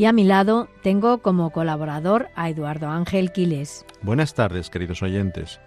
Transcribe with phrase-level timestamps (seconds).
[0.00, 3.84] Y a mi lado tengo como colaborador a Eduardo Ángel Quiles.
[4.00, 5.60] Buenas tardes, queridos oyentes.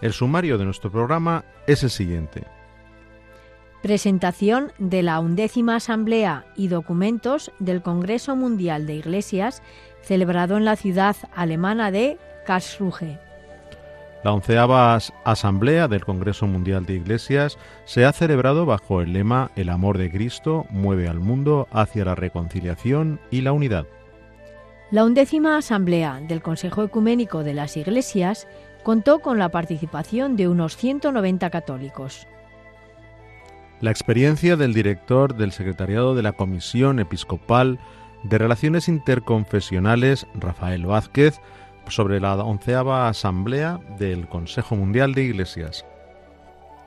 [0.00, 2.44] El sumario de nuestro programa es el siguiente.
[3.82, 9.62] Presentación de la undécima Asamblea y documentos del Congreso Mundial de Iglesias
[10.00, 13.23] celebrado en la ciudad alemana de Karlsruhe.
[14.24, 19.68] La onceava Asamblea del Congreso Mundial de Iglesias se ha celebrado bajo el lema El
[19.68, 23.86] amor de Cristo mueve al mundo hacia la reconciliación y la unidad.
[24.90, 28.48] La undécima Asamblea del Consejo Ecuménico de las Iglesias
[28.82, 32.26] contó con la participación de unos 190 católicos.
[33.82, 37.78] La experiencia del director del Secretariado de la Comisión Episcopal
[38.22, 41.42] de Relaciones Interconfesionales, Rafael Vázquez,
[41.88, 45.84] sobre la onceava Asamblea del Consejo Mundial de Iglesias.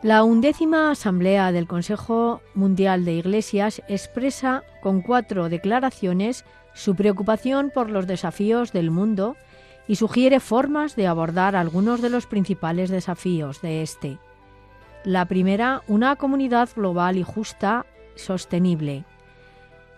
[0.04, 7.90] La undécima Asamblea del Consejo Mundial de Iglesias expresa con cuatro declaraciones su preocupación por
[7.90, 9.36] los desafíos del mundo
[9.88, 14.20] y sugiere formas de abordar algunos de los principales desafíos de este.
[15.04, 19.06] La primera, una comunidad global y justa, sostenible.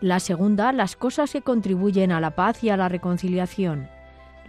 [0.01, 3.89] La segunda, las cosas que contribuyen a la paz y a la reconciliación.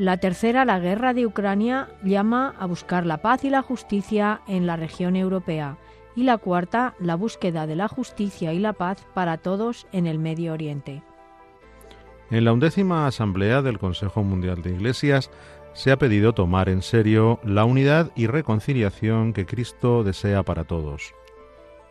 [0.01, 4.66] La tercera, la guerra de Ucrania, llama a buscar la paz y la justicia en
[4.66, 5.77] la región europea.
[6.16, 10.19] Y la cuarta, la búsqueda de la justicia y la paz para todos en el
[10.19, 11.03] Medio Oriente.
[12.31, 15.31] En la undécima Asamblea del Consejo Mundial de Iglesias
[15.75, 21.15] se ha pedido tomar en serio la unidad y reconciliación que Cristo desea para todos.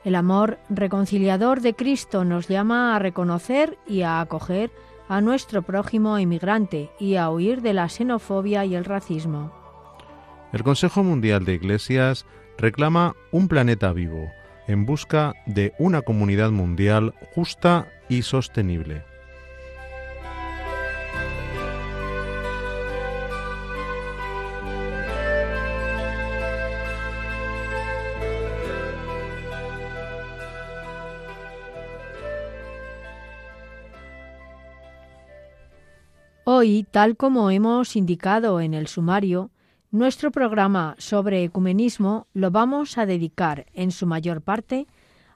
[0.04, 4.72] El amor reconciliador de Cristo nos llama a reconocer y a acoger
[5.10, 9.52] a nuestro prójimo inmigrante y a huir de la xenofobia y el racismo.
[10.54, 12.26] El Consejo Mundial de Iglesias
[12.58, 14.30] reclama un planeta vivo
[14.68, 19.09] en busca de una comunidad mundial justa y sostenible.
[36.52, 39.52] Hoy, tal como hemos indicado en el sumario,
[39.92, 44.88] nuestro programa sobre ecumenismo lo vamos a dedicar, en su mayor parte,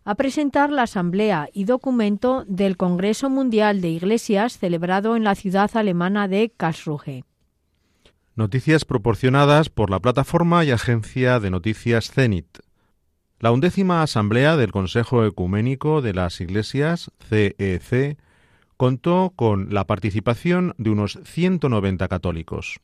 [0.06, 5.69] a presentar la asamblea y documento del Congreso Mundial de Iglesias celebrado en la ciudad
[5.75, 7.25] alemana de Karlsruhe.
[8.35, 12.57] Noticias proporcionadas por la plataforma y agencia de noticias Zenit.
[13.40, 18.18] La undécima asamblea del Consejo Ecuménico de las Iglesias, CEC,
[18.78, 22.79] contó con la participación de unos 190 católicos.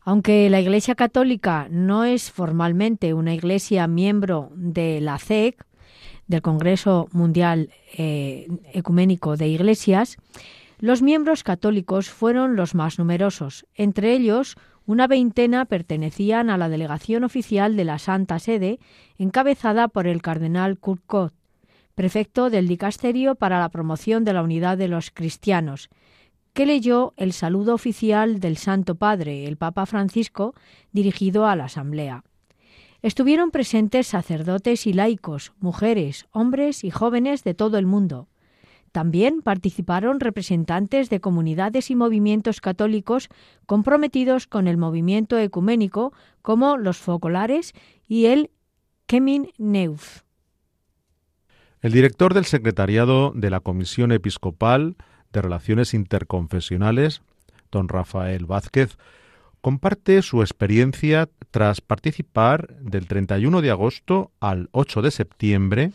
[0.00, 5.66] Aunque la Iglesia Católica no es formalmente una iglesia miembro de la CEC,
[6.28, 10.16] del Congreso Mundial eh, Ecuménico de Iglesias,
[10.78, 13.66] los miembros católicos fueron los más numerosos.
[13.74, 18.78] Entre ellos, una veintena pertenecían a la delegación oficial de la Santa Sede,
[19.18, 21.32] encabezada por el cardenal Kurkot,
[21.96, 25.88] prefecto del Dicasterio para la Promoción de la Unidad de los Cristianos,
[26.52, 30.54] que leyó el saludo oficial del Santo Padre, el Papa Francisco,
[30.92, 32.22] dirigido a la Asamblea.
[33.00, 38.28] Estuvieron presentes sacerdotes y laicos, mujeres, hombres y jóvenes de todo el mundo.
[38.92, 43.28] También participaron representantes de comunidades y movimientos católicos
[43.64, 47.72] comprometidos con el movimiento ecuménico, como los Focolares
[48.06, 48.50] y el
[49.06, 50.25] Kemin Neuf.
[51.86, 54.96] El director del Secretariado de la Comisión Episcopal
[55.32, 57.22] de Relaciones Interconfesionales,
[57.70, 58.98] don Rafael Vázquez,
[59.60, 65.92] comparte su experiencia tras participar del 31 de agosto al 8 de septiembre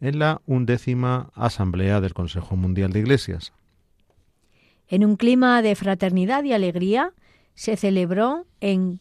[0.00, 3.52] en la undécima Asamblea del Consejo Mundial de Iglesias.
[4.88, 7.12] En un clima de fraternidad y alegría
[7.54, 8.98] se celebró en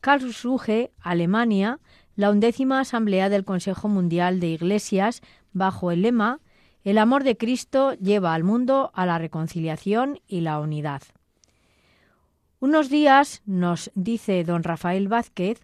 [0.00, 1.78] Karlsruhe, Alemania,
[2.16, 5.20] la undécima Asamblea del Consejo Mundial de Iglesias
[5.52, 6.40] bajo el lema
[6.84, 11.02] El amor de Cristo lleva al mundo a la reconciliación y la unidad.
[12.60, 15.60] Unos días, nos dice don Rafael Vázquez,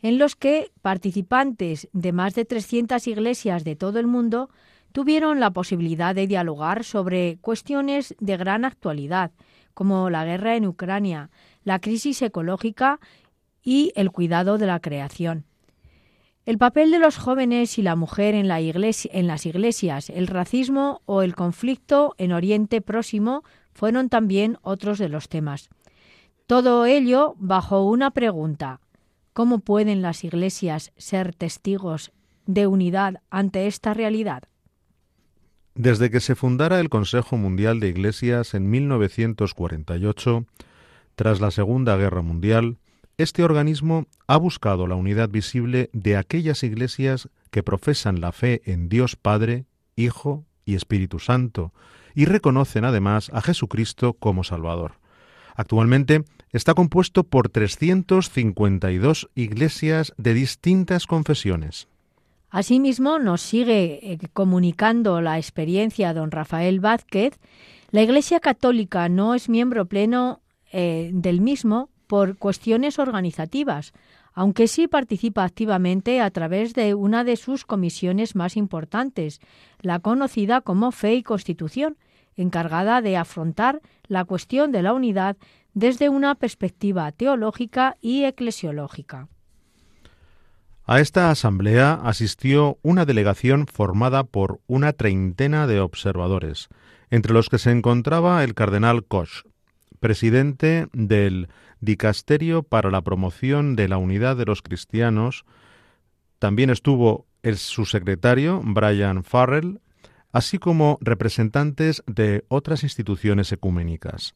[0.00, 4.48] en los que participantes de más de 300 iglesias de todo el mundo
[4.92, 9.32] tuvieron la posibilidad de dialogar sobre cuestiones de gran actualidad,
[9.74, 11.30] como la guerra en Ucrania,
[11.64, 12.98] la crisis ecológica
[13.62, 15.44] y el cuidado de la creación.
[16.48, 21.34] El papel de los jóvenes y la mujer en, las iglesias, el racismo o el
[21.34, 25.68] conflicto en Oriente Próximo fueron también otros de los temas.
[26.46, 28.80] Todo ello bajo una pregunta.
[29.34, 32.12] ¿Cómo pueden las iglesias ser testigos
[32.46, 34.44] de unidad ante esta realidad?
[35.74, 40.46] Desde que se fundara el Consejo Mundial de Iglesias en 1948,
[41.14, 42.78] tras la Segunda Guerra Mundial,
[43.18, 48.88] este organismo ha buscado la unidad visible de aquellas iglesias que profesan la fe en
[48.88, 49.66] Dios Padre,
[49.96, 51.72] Hijo y Espíritu Santo,
[52.14, 54.92] y reconocen además a Jesucristo como Salvador.
[55.56, 56.22] Actualmente
[56.52, 61.88] está compuesto por 352 iglesias de distintas confesiones.
[62.50, 67.38] Asimismo, nos sigue eh, comunicando la experiencia don Rafael Vázquez.
[67.90, 70.40] La Iglesia Católica no es miembro pleno
[70.72, 73.92] eh, del mismo por cuestiones organizativas,
[74.34, 79.40] aunque sí participa activamente a través de una de sus comisiones más importantes,
[79.80, 81.96] la conocida como Fe y Constitución,
[82.36, 85.36] encargada de afrontar la cuestión de la unidad
[85.74, 89.28] desde una perspectiva teológica y eclesiológica.
[90.84, 96.68] A esta asamblea asistió una delegación formada por una treintena de observadores,
[97.10, 99.44] entre los que se encontraba el cardenal Koch,
[99.98, 101.48] presidente del
[101.80, 105.44] Dicasterio para la Promoción de la Unidad de los Cristianos.
[106.38, 109.80] También estuvo el subsecretario Brian Farrell,
[110.32, 114.34] así como representantes de otras instituciones ecuménicas.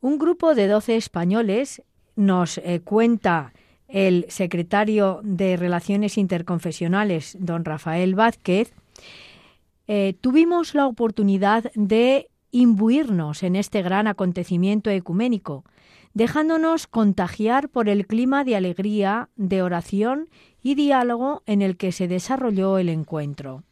[0.00, 1.82] Un grupo de doce españoles
[2.14, 3.52] nos eh, cuenta
[3.88, 8.72] el secretario de Relaciones Interconfesionales, don Rafael Vázquez,
[9.86, 15.64] eh, tuvimos la oportunidad de imbuirnos en este gran acontecimiento ecuménico,
[16.14, 20.28] dejándonos contagiar por el clima de alegría, de oración
[20.62, 23.62] y diálogo en el que se desarrolló el encuentro.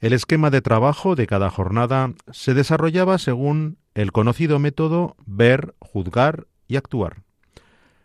[0.00, 6.46] El esquema de trabajo de cada jornada se desarrollaba según el conocido método ver, juzgar
[6.66, 7.22] y actuar.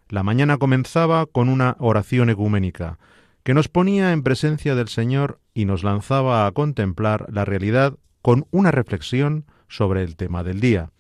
[0.10, 3.00] La mañana comenzaba con una oración ecuménica,
[3.44, 8.46] que nos ponía en presencia del Señor y nos lanzaba a contemplar la realidad con
[8.52, 10.92] una reflexión sobre el tema del día.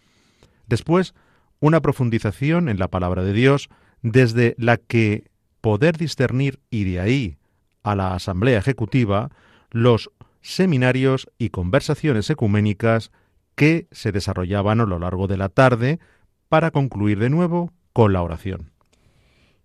[0.66, 1.14] Después,
[1.60, 3.68] una profundización en la palabra de Dios,
[4.02, 5.26] desde la que
[5.60, 7.38] poder discernir y de ahí
[7.84, 9.30] a la Asamblea Ejecutiva
[9.72, 10.10] los
[10.40, 13.12] seminarios y conversaciones ecuménicas
[13.56, 16.00] que se desarrollaban a lo largo de la tarde
[16.48, 18.72] para concluir de nuevo con la oración.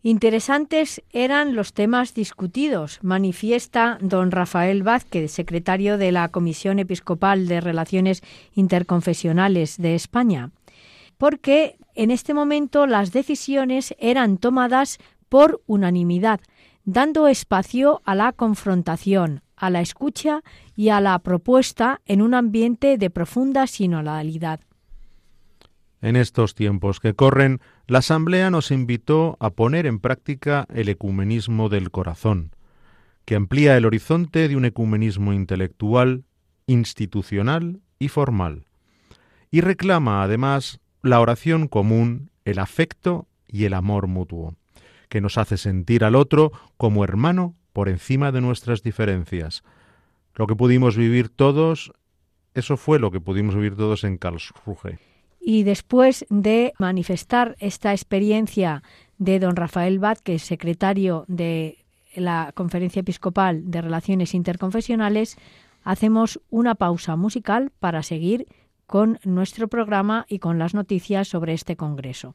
[0.05, 7.61] Interesantes eran los temas discutidos, manifiesta don Rafael Vázquez, secretario de la Comisión Episcopal de
[7.61, 8.23] Relaciones
[8.53, 10.51] Interconfesionales de España,
[11.19, 16.41] porque en este momento las decisiones eran tomadas por unanimidad,
[16.85, 20.43] dando espacio a la confrontación, a la escucha
[20.75, 24.59] y a la propuesta en un ambiente de profunda sinodalidad.
[26.01, 31.69] En estos tiempos que corren, la Asamblea nos invitó a poner en práctica el ecumenismo
[31.69, 32.55] del corazón,
[33.25, 36.25] que amplía el horizonte de un ecumenismo intelectual,
[36.67, 38.67] institucional y formal,
[39.51, 44.55] y reclama además la oración común, el afecto y el amor mutuo,
[45.09, 49.63] que nos hace sentir al otro como hermano por encima de nuestras diferencias.
[50.35, 51.93] Lo que pudimos vivir todos,
[52.55, 54.99] eso fue lo que pudimos vivir todos en Karlsruhe.
[55.45, 58.83] Y después de manifestar esta experiencia
[59.19, 61.79] de don Rafael Vázquez, secretario de
[62.15, 65.37] la Conferencia Episcopal de Relaciones Interconfesionales,
[65.83, 68.47] hacemos una pausa musical para seguir
[68.87, 72.35] con nuestro programa y con las noticias sobre este Congreso.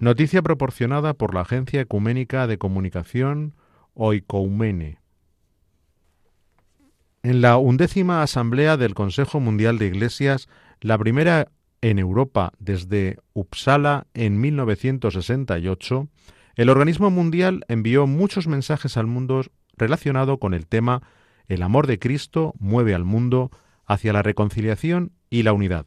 [0.00, 3.54] Noticia proporcionada por la Agencia Ecuménica de Comunicación
[3.92, 4.98] Oikoumene.
[7.22, 10.48] En la undécima Asamblea del Consejo Mundial de Iglesias,
[10.80, 11.48] la primera
[11.82, 16.08] en Europa desde Uppsala en 1968,
[16.54, 19.42] el organismo mundial envió muchos mensajes al mundo
[19.76, 21.02] relacionado con el tema
[21.46, 23.50] El amor de Cristo mueve al mundo
[23.84, 25.84] hacia la reconciliación y la unidad.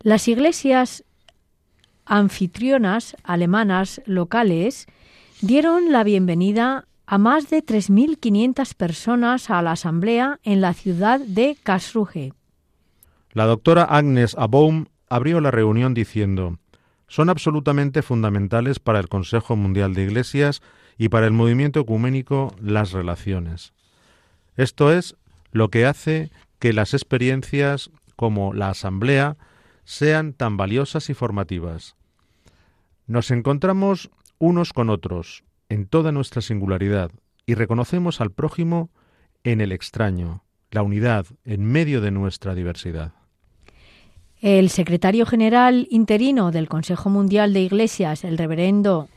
[0.00, 1.04] Las iglesias
[2.06, 4.86] anfitrionas alemanas locales
[5.40, 11.56] dieron la bienvenida a más de 3.500 personas a la asamblea en la ciudad de
[11.62, 12.32] Karlsruhe.
[13.32, 16.58] La doctora Agnes Abaum abrió la reunión diciendo
[17.06, 20.62] son absolutamente fundamentales para el Consejo Mundial de Iglesias
[20.96, 23.72] y para el movimiento ecuménico las relaciones.
[24.56, 25.16] Esto es
[25.52, 29.36] lo que hace que las experiencias como la Asamblea
[29.84, 31.96] sean tan valiosas y formativas.
[33.06, 37.10] Nos encontramos unos con otros en toda nuestra singularidad
[37.46, 38.90] y reconocemos al prójimo
[39.44, 43.12] en el extraño, la unidad en medio de nuestra diversidad.
[44.40, 49.08] El secretario general interino del Consejo Mundial de Iglesias, el reverendo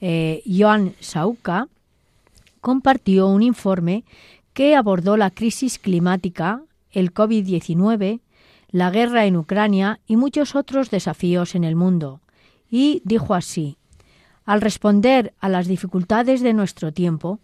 [0.00, 1.68] eh, Joan Sauca,
[2.60, 4.04] compartió un informe
[4.52, 8.20] que abordó la crisis climática, el COVID-19,
[8.76, 12.20] la guerra en Ucrania y muchos otros desafíos en el mundo,
[12.68, 13.78] y dijo así,
[14.44, 17.40] al responder a las dificultades de nuestro tiempo,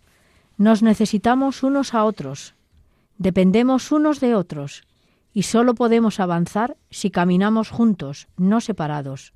[0.58, 2.54] nos necesitamos unos a otros,
[3.16, 4.82] dependemos unos de otros,
[5.32, 9.32] y solo podemos avanzar si caminamos juntos, no separados.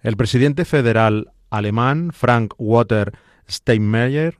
[0.00, 3.12] El presidente federal alemán Frank Walter
[3.46, 4.38] Steinmeier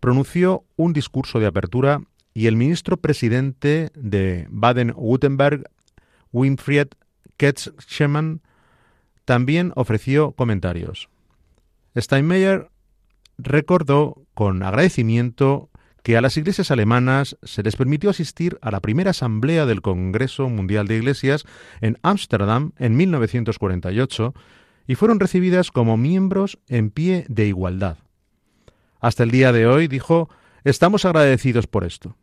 [0.00, 2.00] pronunció un discurso de apertura
[2.34, 5.70] y el ministro presidente de Baden-Württemberg,
[6.32, 6.88] Winfried
[7.36, 8.42] Ketschmann,
[9.24, 11.08] también ofreció comentarios.
[11.96, 12.68] Steinmeier
[13.38, 15.70] recordó con agradecimiento
[16.02, 20.48] que a las iglesias alemanas se les permitió asistir a la primera asamblea del Congreso
[20.48, 21.44] Mundial de Iglesias
[21.80, 24.34] en Ámsterdam en 1948
[24.86, 27.96] y fueron recibidas como miembros en pie de igualdad.
[29.00, 30.28] Hasta el día de hoy, dijo,
[30.64, 32.16] estamos agradecidos por esto.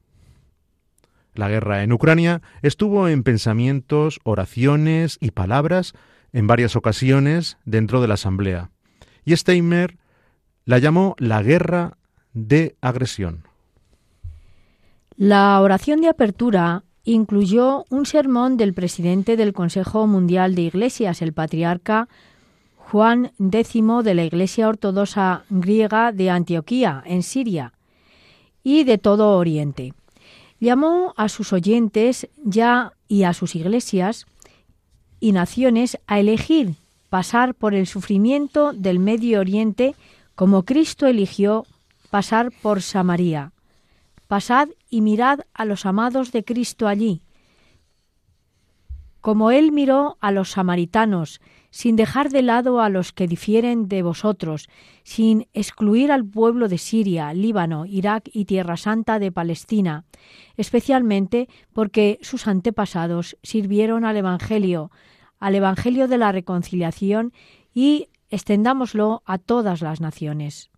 [1.41, 5.93] La guerra en Ucrania estuvo en pensamientos, oraciones y palabras
[6.33, 8.69] en varias ocasiones dentro de la Asamblea,
[9.25, 9.97] y Steinmer
[10.65, 11.97] la llamó la guerra
[12.33, 13.47] de agresión.
[15.17, 21.33] La oración de apertura incluyó un sermón del presidente del Consejo Mundial de Iglesias, el
[21.33, 22.07] patriarca
[22.77, 27.73] Juan X de la Iglesia Ortodoxa griega de Antioquía, en Siria,
[28.63, 29.95] y de todo Oriente.
[30.61, 34.27] Llamó a sus oyentes ya y a sus iglesias
[35.19, 36.75] y naciones a elegir
[37.09, 39.95] pasar por el sufrimiento del Medio Oriente
[40.35, 41.65] como Cristo eligió
[42.11, 43.53] pasar por Samaria.
[44.27, 47.23] Pasad y mirad a los amados de Cristo allí,
[49.19, 51.41] como Él miró a los samaritanos,
[51.71, 54.69] sin dejar de lado a los que difieren de vosotros,
[55.03, 60.03] sin excluir al pueblo de Siria, Líbano, Irak y Tierra Santa de Palestina,
[60.57, 64.91] especialmente porque sus antepasados sirvieron al Evangelio,
[65.39, 67.33] al Evangelio de la reconciliación
[67.73, 70.69] y extendámoslo a todas las naciones.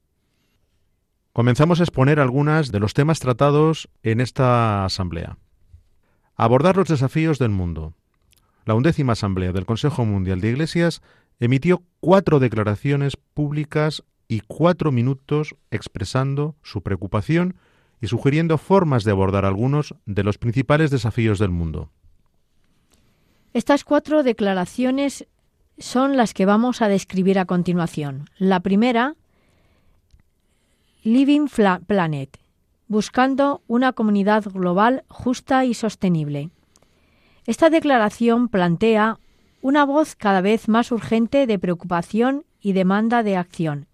[1.34, 5.40] Comenzamos a exponer algunas de los temas tratados en esta asamblea.
[6.36, 7.96] Abordar los desafíos del mundo.
[8.66, 11.02] La undécima asamblea del Consejo Mundial de Iglesias
[11.40, 17.56] emitió cuatro declaraciones públicas y cuatro minutos expresando su preocupación
[18.00, 21.90] y sugiriendo formas de abordar algunos de los principales desafíos del mundo.
[23.54, 25.28] Estas cuatro declaraciones
[25.78, 28.30] son las que vamos a describir a continuación.
[28.38, 29.16] La primera
[31.04, 31.48] Living
[31.86, 32.40] Planet,
[32.88, 36.50] buscando una comunidad global justa y sostenible.
[37.46, 39.20] Esta declaración plantea
[39.62, 43.88] una voz cada vez más urgente de preocupación y demanda de acción.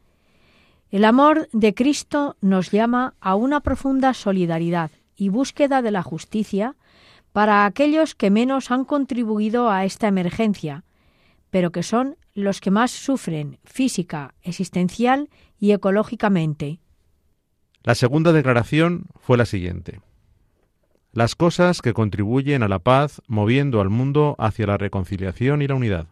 [0.91, 6.75] El amor de Cristo nos llama a una profunda solidaridad y búsqueda de la justicia
[7.31, 10.83] para aquellos que menos han contribuido a esta emergencia,
[11.49, 15.29] pero que son los que más sufren física, existencial
[15.59, 16.79] y ecológicamente.
[17.83, 20.01] La segunda declaración fue la siguiente.
[21.11, 25.73] Las cosas que contribuyen a la paz moviendo al mundo hacia la reconciliación y la
[25.73, 26.07] unidad.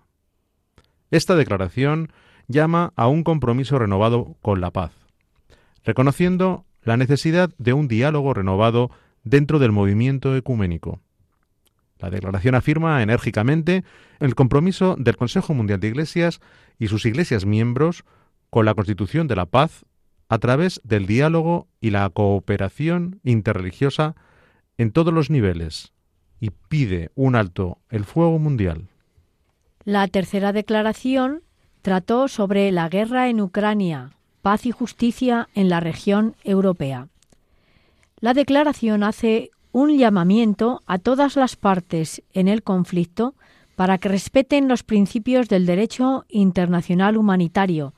[1.11, 2.11] Esta declaración
[2.47, 4.91] llama a un compromiso renovado con la paz,
[5.83, 8.89] reconociendo la necesidad de un diálogo renovado
[9.23, 10.99] dentro del movimiento ecuménico.
[11.99, 13.83] La declaración afirma enérgicamente
[14.19, 16.39] el compromiso del Consejo Mundial de Iglesias
[16.79, 18.03] y sus iglesias miembros
[18.49, 19.85] con la constitución de la paz
[20.27, 24.15] a través del diálogo y la cooperación interreligiosa
[24.77, 25.91] en todos los niveles
[26.39, 28.87] y pide un alto el fuego mundial.
[29.83, 31.41] La tercera declaración
[31.81, 37.07] trató sobre la guerra en Ucrania, paz y justicia en la región europea.
[38.19, 43.35] La declaración hace un llamamiento a todas las partes en el conflicto
[43.75, 47.93] para que respeten los principios del derecho internacional humanitario,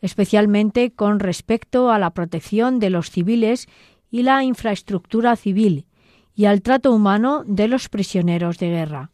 [0.00, 3.68] especialmente con respecto a la protección de los civiles
[4.10, 5.84] y la infraestructura civil
[6.38, 9.10] y al trato humano de los prisioneros de guerra.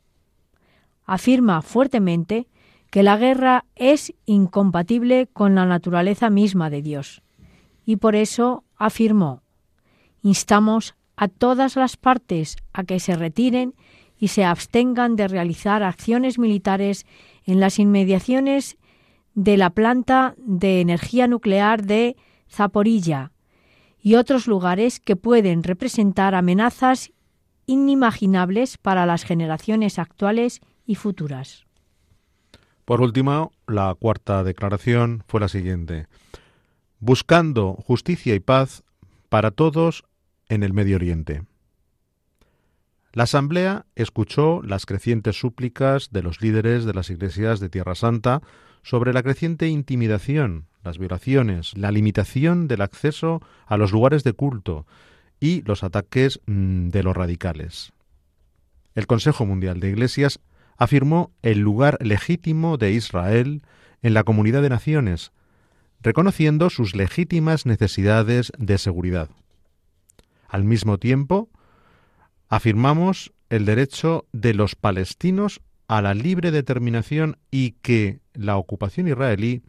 [1.07, 2.49] Afirma fuertemente
[2.90, 7.23] que la guerra es incompatible con la naturaleza misma de Dios.
[7.87, 9.41] Y por eso afirmó,
[10.23, 13.75] instamos a todas las partes a que se retiren
[14.19, 17.06] y se abstengan de realizar acciones militares
[17.47, 18.76] en las inmediaciones
[19.34, 22.17] de la planta de energía nuclear de
[22.50, 23.32] Zaporilla
[24.04, 27.13] y otros lugares que pueden representar amenazas
[27.66, 31.64] inimaginables para las generaciones actuales y futuras.
[32.84, 36.06] Por último, la cuarta declaración fue la siguiente.
[37.00, 38.82] Buscando justicia y paz
[39.28, 40.04] para todos
[40.48, 41.44] en el Medio Oriente.
[43.12, 48.42] La Asamblea escuchó las crecientes súplicas de los líderes de las iglesias de Tierra Santa
[48.82, 54.84] sobre la creciente intimidación, las violaciones, la limitación del acceso a los lugares de culto
[55.45, 57.93] y los ataques mm, de los radicales.
[58.95, 60.41] El Consejo Mundial de Iglesias
[60.78, 63.61] afirmó el lugar legítimo de Israel
[64.00, 65.33] en la comunidad de naciones,
[66.00, 69.28] reconociendo sus legítimas necesidades de seguridad.
[70.49, 71.50] Al mismo tiempo,
[72.49, 79.63] afirmamos el derecho de los palestinos a la libre determinación y que la ocupación israelí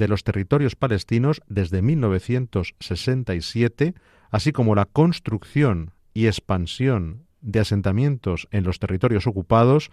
[0.00, 3.94] de los territorios palestinos desde 1967,
[4.30, 9.90] así como la construcción y expansión de asentamientos en los territorios ocupados,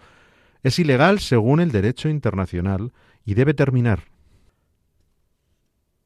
[0.62, 2.94] es ilegal según el derecho internacional
[3.26, 4.04] y debe terminar.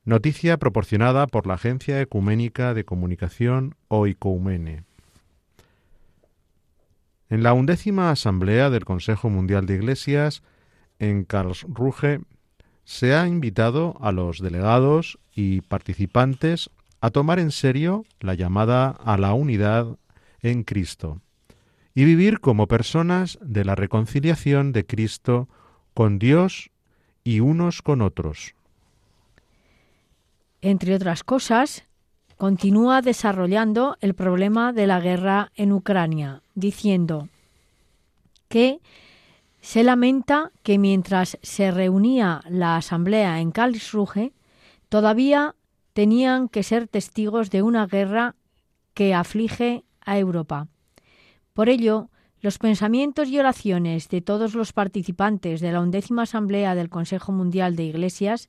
[0.05, 4.83] Noticia proporcionada por la Agencia Ecuménica de Comunicación OICOUMENE.
[7.29, 10.43] En la undécima Asamblea del Consejo Mundial de Iglesias,
[10.99, 12.23] en Karlsruhe,
[12.93, 16.69] se ha invitado a los delegados y participantes
[17.01, 19.97] a tomar en serio la llamada a la unidad
[20.43, 21.23] en Cristo
[21.95, 25.49] y vivir como personas de la reconciliación de Cristo
[25.95, 26.71] con Dios
[27.25, 28.55] y unos con otros.
[30.61, 31.85] Entre otras cosas,
[32.37, 37.31] continúa desarrollando el problema de la guerra en Ucrania, diciendo
[38.51, 38.81] que
[39.63, 44.33] se lamenta que mientras se reunía la asamblea en Karlsruhe,
[44.89, 45.55] todavía
[45.93, 48.35] tenían que ser testigos de una guerra
[48.93, 50.67] que aflige a Europa.
[51.55, 56.91] Por ello, los pensamientos y oraciones de todos los participantes de la undécima asamblea del
[56.91, 58.49] Consejo Mundial de Iglesias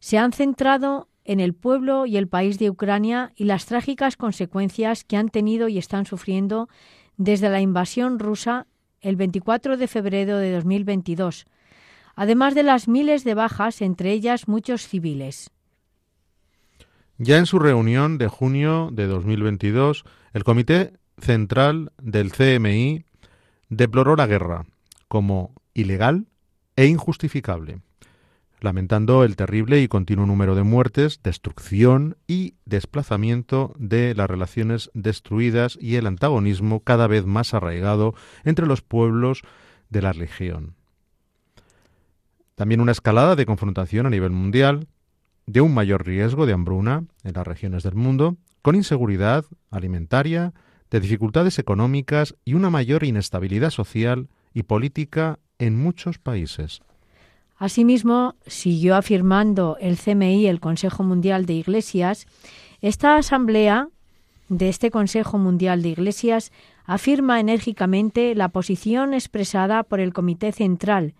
[0.00, 5.04] se han centrado en el pueblo y el país de Ucrania y las trágicas consecuencias
[5.04, 6.70] que han tenido y están sufriendo
[7.18, 8.66] desde la invasión rusa
[9.04, 11.46] el 24 de febrero de 2022,
[12.16, 15.50] además de las miles de bajas, entre ellas muchos civiles.
[17.18, 23.04] Ya en su reunión de junio de 2022, el Comité Central del CMI
[23.68, 24.66] deploró la guerra
[25.06, 26.26] como ilegal
[26.74, 27.80] e injustificable
[28.64, 35.76] lamentando el terrible y continuo número de muertes, destrucción y desplazamiento de las relaciones destruidas
[35.80, 39.42] y el antagonismo cada vez más arraigado entre los pueblos
[39.90, 40.74] de la región.
[42.54, 44.88] También una escalada de confrontación a nivel mundial,
[45.46, 50.54] de un mayor riesgo de hambruna en las regiones del mundo, con inseguridad alimentaria,
[50.90, 56.80] de dificultades económicas y una mayor inestabilidad social y política en muchos países.
[57.56, 62.26] Asimismo, siguió afirmando el CMI, el Consejo Mundial de Iglesias,
[62.80, 63.88] esta asamblea
[64.48, 66.52] de este Consejo Mundial de Iglesias
[66.84, 71.14] afirma enérgicamente la posición expresada por el Comité Central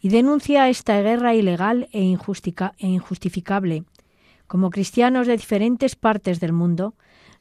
[0.00, 3.84] y denuncia esta guerra ilegal e, e injustificable,
[4.46, 6.94] Como cristianos de diferentes partes del mundo,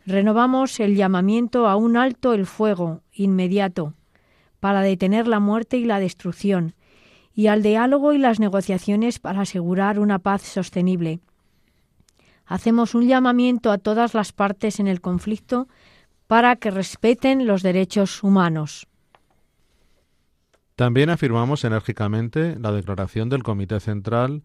[0.06, 3.94] renovamos el llamamiento a un alto el fuego inmediato
[4.60, 6.76] para detener la muerte y la destrucción,
[7.34, 11.20] y al diálogo y las negociaciones para asegurar una paz sostenible.
[12.46, 15.68] Hacemos un llamamiento a todas las partes en el conflicto
[16.28, 18.88] para que respeten los derechos humanos.
[20.76, 24.44] También afirmamos enérgicamente la declaración del Comité Central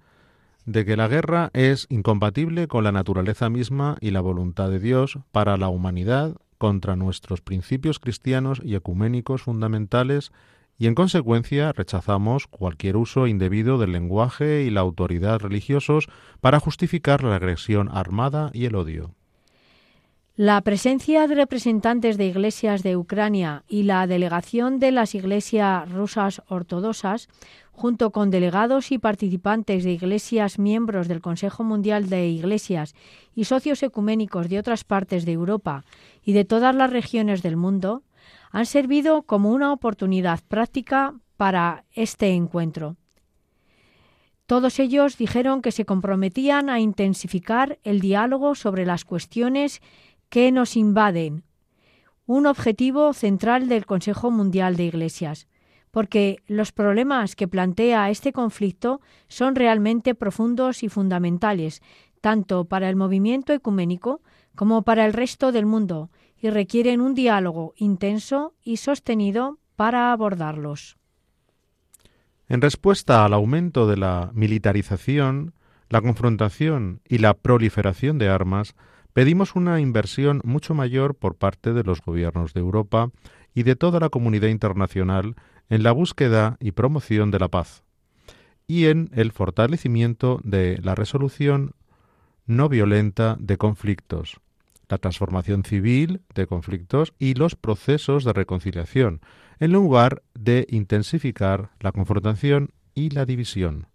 [0.66, 5.18] de que la guerra es incompatible con la naturaleza misma y la voluntad de Dios
[5.32, 10.32] para la humanidad contra nuestros principios cristianos y ecuménicos fundamentales
[10.78, 16.08] y en consecuencia rechazamos cualquier uso indebido del lenguaje y la autoridad religiosos
[16.40, 19.14] para justificar la agresión armada y el odio.
[20.38, 26.42] La presencia de representantes de iglesias de Ucrania y la delegación de las iglesias rusas
[26.48, 27.28] ortodoxas,
[27.72, 32.94] junto con delegados y participantes de iglesias miembros del Consejo Mundial de Iglesias
[33.34, 35.84] y socios ecuménicos de otras partes de Europa
[36.22, 38.02] y de todas las regiones del mundo,
[38.56, 42.96] han servido como una oportunidad práctica para este encuentro.
[44.46, 49.82] Todos ellos dijeron que se comprometían a intensificar el diálogo sobre las cuestiones
[50.30, 51.44] que nos invaden,
[52.24, 55.48] un objetivo central del Consejo Mundial de Iglesias,
[55.90, 61.82] porque los problemas que plantea este conflicto son realmente profundos y fundamentales,
[62.22, 64.22] tanto para el movimiento ecuménico
[64.54, 66.08] como para el resto del mundo,
[66.40, 70.96] y requieren un diálogo intenso y sostenido para abordarlos.
[72.48, 75.54] En respuesta al aumento de la militarización,
[75.88, 78.74] la confrontación y la proliferación de armas,
[79.12, 83.10] pedimos una inversión mucho mayor por parte de los gobiernos de Europa
[83.54, 85.34] y de toda la comunidad internacional
[85.68, 87.82] en la búsqueda y promoción de la paz
[88.66, 91.72] y en el fortalecimiento de la resolución
[92.46, 94.40] no violenta de conflictos,
[94.88, 99.20] la transformación civil de conflictos y los procesos de reconciliación,
[99.58, 103.88] en lugar de intensificar la confrontación y la división.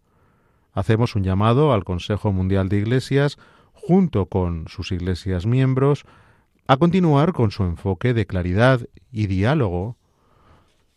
[0.73, 3.37] Hacemos un llamado al Consejo Mundial de Iglesias,
[3.73, 6.05] junto con sus iglesias miembros,
[6.67, 9.97] a continuar con su enfoque de claridad y diálogo.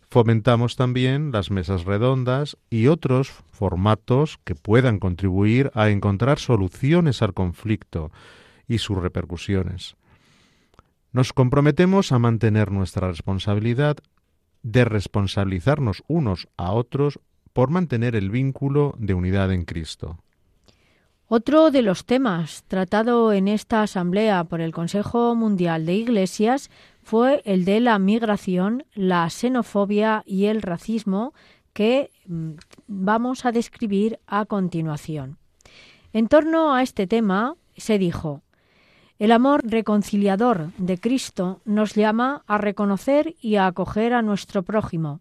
[0.09, 7.35] Fomentamos también las mesas redondas y otros formatos que puedan contribuir a encontrar soluciones al
[7.35, 8.13] conflicto
[8.69, 9.97] y sus repercusiones.
[11.13, 13.99] Nos comprometemos a mantener nuestra responsabilidad
[14.63, 17.21] de responsabilizarnos unos a otros
[17.53, 20.19] por mantener el vínculo de unidad en Cristo.
[21.27, 26.71] Otro de los temas tratado en esta asamblea por el Consejo Mundial de Iglesias
[27.03, 31.33] fue el de la migración, la xenofobia y el racismo
[31.73, 32.53] que mm,
[32.87, 35.39] vamos a describir a continuación.
[36.13, 38.44] En torno a este tema se dijo,
[39.19, 45.21] el amor reconciliador de Cristo nos llama a reconocer y a acoger a nuestro prójimo,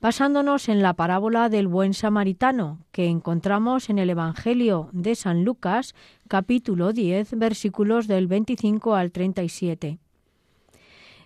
[0.00, 5.94] basándonos en la parábola del buen samaritano que encontramos en el Evangelio de San Lucas,
[6.28, 9.98] capítulo 10, versículos del 25 al 37.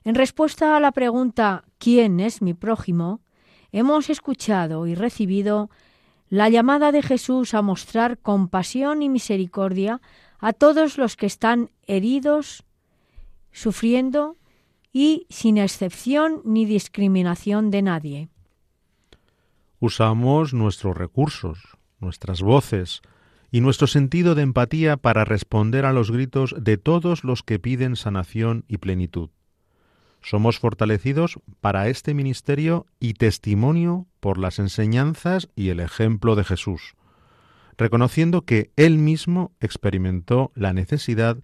[0.05, 3.21] En respuesta a la pregunta ¿quién es mi prójimo?,
[3.73, 5.69] hemos escuchado y recibido
[6.31, 10.01] la llamada de Jesús a mostrar compasión y misericordia
[10.45, 12.65] a todos los que están heridos,
[13.51, 14.37] sufriendo
[14.93, 18.29] y sin excepción ni discriminación de nadie.
[19.81, 23.01] Usamos nuestros recursos, nuestras voces
[23.51, 27.97] y nuestro sentido de empatía para responder a los gritos de todos los que piden
[27.97, 29.31] sanación y plenitud.
[30.21, 36.97] Somos fortalecidos para este ministerio y testimonio por las enseñanzas y el ejemplo de Jesús
[37.77, 41.39] reconociendo que él mismo experimentó la necesidad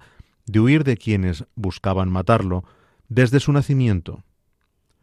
[0.46, 2.64] de huir de quienes buscaban matarlo
[3.08, 4.22] desde su nacimiento.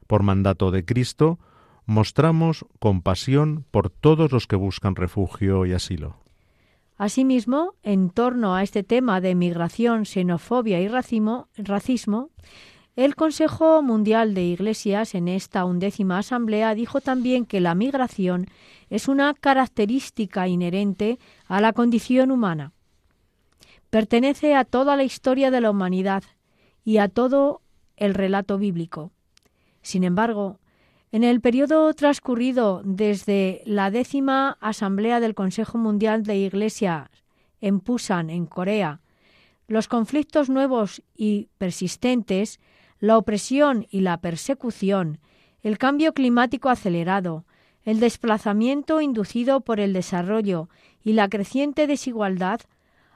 [0.08, 1.40] Por mandato de Cristo,
[1.86, 6.18] mostramos compasión por todos los que buscan refugio y asilo.
[6.98, 12.32] Asimismo, en torno a este tema de migración, xenofobia y racismo, racismo
[12.98, 18.48] el Consejo Mundial de Iglesias en esta undécima asamblea dijo también que la migración
[18.90, 22.74] es una característica inherente a la condición humana.
[23.92, 26.24] Pertenece a toda la historia de la humanidad
[26.84, 27.62] y a todo
[27.98, 29.12] el relato bíblico.
[29.84, 30.58] Sin embargo,
[31.12, 37.10] en el periodo transcurrido desde la décima Asamblea del Consejo Mundial de Iglesias
[37.62, 39.02] en Pusan, en Corea,
[39.68, 42.60] los conflictos nuevos y persistentes
[43.00, 45.20] la opresión y la persecución,
[45.62, 47.46] el cambio climático acelerado,
[47.84, 50.70] el desplazamiento inducido por el desarrollo
[51.04, 52.62] y la creciente desigualdad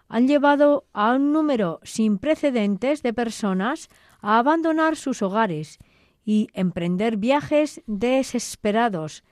[0.07, 3.89] han llevado a un número sin precedentes de personas
[4.21, 5.79] a abandonar sus hogares
[6.25, 9.23] y emprender viajes desesperados,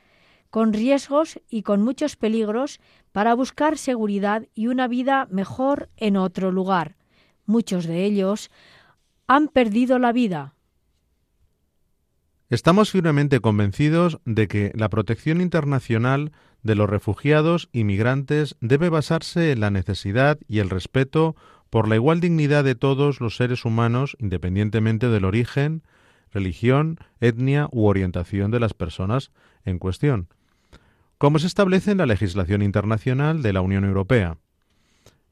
[0.49, 2.79] con riesgos y con muchos peligros
[3.12, 6.95] para buscar seguridad y una vida mejor en otro lugar.
[7.45, 8.49] Muchos de ellos
[9.29, 10.55] han perdido la vida.
[12.49, 16.31] Estamos firmemente convencidos de que la protección internacional
[16.63, 21.35] de los refugiados y migrantes debe basarse en la necesidad y el respeto
[21.69, 25.83] por la igual dignidad de todos los seres humanos, independientemente del origen,
[26.31, 29.31] religión, etnia u orientación de las personas
[29.63, 30.27] en cuestión,
[31.19, 34.39] como se establece en la legislación internacional de la Unión Europea.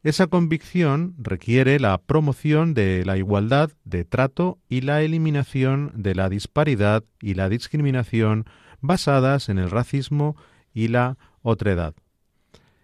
[0.03, 6.29] Esa convicción requiere la promoción de la igualdad de trato y la eliminación de la
[6.29, 8.45] disparidad y la discriminación
[8.79, 10.35] basadas en el racismo
[10.73, 11.95] y la otredad,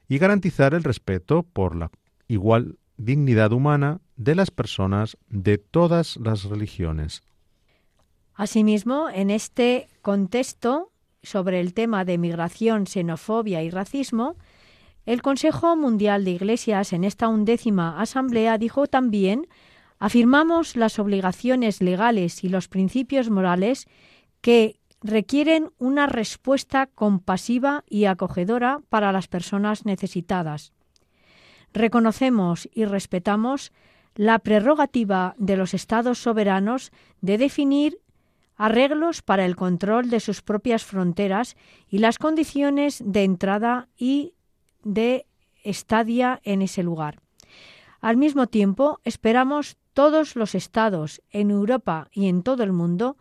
[0.08, 1.92] y garantizar el respeto por la
[2.28, 7.22] igual dignidad humana de las personas de todas las religiones.
[8.34, 14.36] Asimismo, en este contexto sobre el tema de migración, xenofobia y racismo,
[15.06, 19.48] el Consejo Mundial de Iglesias en esta undécima asamblea dijo también
[20.00, 23.88] afirmamos las obligaciones legales y los principios morales
[24.42, 30.72] que requieren una respuesta compasiva y acogedora para las personas necesitadas.
[31.74, 33.72] Reconocemos y respetamos
[34.16, 38.00] la prerrogativa de los estados soberanos de definir
[38.56, 41.58] arreglos para el control de sus propias fronteras
[41.90, 44.34] y las condiciones de entrada y
[44.84, 45.26] de
[45.64, 47.20] estadia en ese lugar.
[48.02, 53.18] Al mismo tiempo, esperamos todos los estados en Europa y en todo el mundo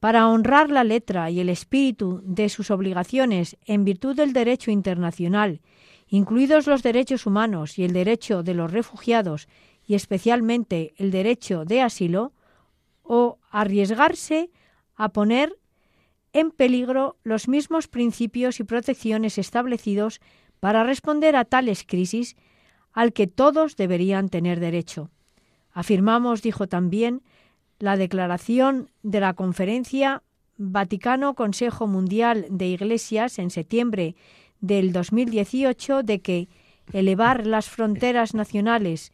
[0.00, 5.60] para honrar la letra y el espíritu de sus obligaciones en virtud del derecho internacional,
[6.08, 9.48] incluidos los derechos humanos y el derecho de los refugiados
[9.86, 12.32] y especialmente el derecho de asilo,
[13.02, 14.50] o arriesgarse
[14.96, 15.56] a poner
[16.32, 20.20] en peligro los mismos principios y protecciones establecidos
[20.60, 22.36] para responder a tales crisis
[22.92, 25.10] al que todos deberían tener derecho.
[25.72, 27.22] Afirmamos, dijo también,
[27.78, 30.22] la declaración de la Conferencia
[30.56, 34.16] Vaticano Consejo Mundial de Iglesias en septiembre
[34.60, 36.48] del 2018 de que
[36.92, 39.12] elevar las fronteras nacionales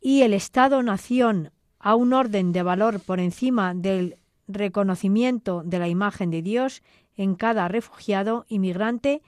[0.00, 4.16] y el Estado-nación a un orden de valor por encima del
[4.48, 6.82] reconocimiento de la imagen de Dios
[7.16, 9.22] en cada refugiado inmigrante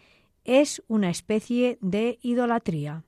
[0.48, 3.04] es una especie de idolatría.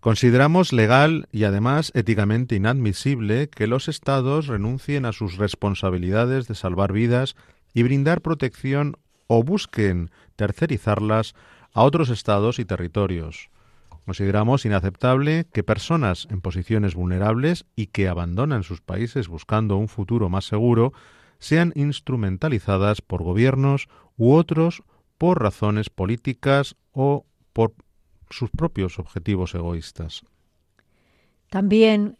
[0.00, 6.92] Consideramos legal y además éticamente inadmisible que los Estados renuncien a sus responsabilidades de salvar
[6.92, 7.36] vidas
[7.72, 8.96] y brindar protección
[9.28, 11.34] o busquen tercerizarlas
[11.72, 13.50] a otros estados y territorios.
[14.04, 20.28] Consideramos inaceptable que personas en posiciones vulnerables y que abandonan sus países buscando un futuro
[20.28, 20.92] más seguro
[21.38, 24.82] sean instrumentalizadas por gobiernos u otros
[25.18, 27.74] por razones políticas o por
[28.30, 30.24] sus propios objetivos egoístas.
[31.50, 32.18] También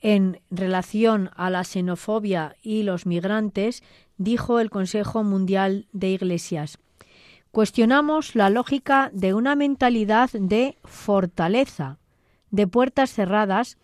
[0.00, 3.82] en relación a la xenofobia y los migrantes,
[4.18, 6.78] dijo el Consejo Mundial de Iglesias,
[7.50, 11.98] cuestionamos la lógica de una mentalidad de fortaleza,
[12.50, 13.78] de puertas cerradas,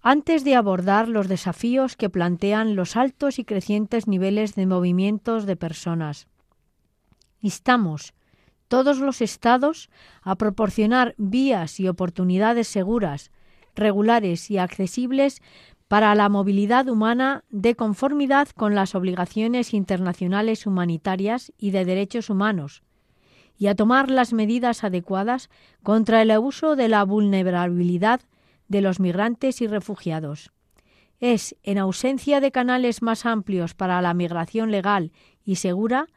[0.00, 5.56] antes de abordar los desafíos que plantean los altos y crecientes niveles de movimientos de
[5.56, 6.28] personas.
[7.46, 8.12] Instamos
[8.66, 9.88] todos los estados
[10.22, 13.30] a proporcionar vías y oportunidades seguras,
[13.76, 15.40] regulares y accesibles
[15.86, 22.82] para la movilidad humana de conformidad con las obligaciones internacionales humanitarias y de derechos humanos,
[23.56, 25.48] y a tomar las medidas adecuadas
[25.84, 28.22] contra el abuso de la vulnerabilidad
[28.66, 30.50] de los migrantes y refugiados.
[31.20, 35.12] Es, en ausencia de canales más amplios para la migración legal
[35.44, 36.08] y segura,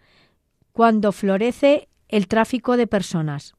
[0.80, 3.54] cuando florece el tráfico de personas.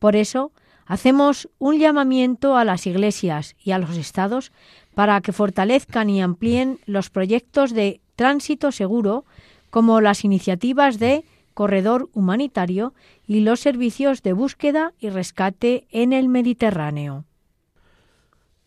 [0.00, 0.50] Por eso,
[0.84, 4.50] hacemos un llamamiento a las iglesias y a los estados
[4.96, 9.24] para que fortalezcan y amplíen los proyectos de tránsito seguro,
[9.70, 12.94] como las iniciativas de corredor humanitario
[13.28, 17.26] y los servicios de búsqueda y rescate en el Mediterráneo.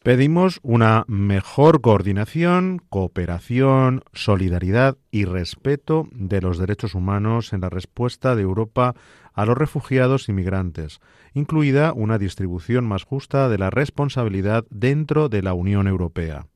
[0.03, 8.35] Pedimos una mejor coordinación, cooperación, solidaridad y respeto de los derechos humanos en la respuesta
[8.35, 8.95] de Europa
[9.33, 10.99] a los refugiados y migrantes,
[11.33, 16.47] incluida una distribución más justa de la responsabilidad dentro de la Unión Europea.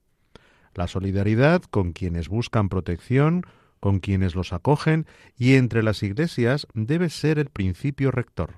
[0.74, 3.46] La solidaridad con quienes buscan protección,
[3.80, 5.06] con quienes los acogen
[5.38, 8.56] y entre las iglesias debe ser el principio rector